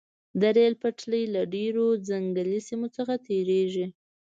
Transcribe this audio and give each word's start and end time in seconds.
د 0.39 0.41
ریل 0.55 0.73
پټلۍ 0.81 1.23
له 1.35 1.41
ډیرو 1.55 1.85
ځنګلي 2.07 2.59
سیمو 2.67 2.87
څخه 2.97 3.13
تیریږي 3.27 3.85